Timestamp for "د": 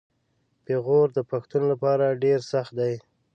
1.17-1.19